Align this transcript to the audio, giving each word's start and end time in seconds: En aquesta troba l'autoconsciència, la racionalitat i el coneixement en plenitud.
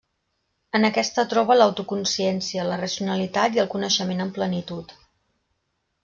En 0.77 0.85
aquesta 0.87 1.25
troba 1.33 1.57
l'autoconsciència, 1.57 2.65
la 2.71 2.79
racionalitat 2.81 3.59
i 3.59 3.61
el 3.65 3.69
coneixement 3.75 4.25
en 4.25 4.33
plenitud. 4.39 4.95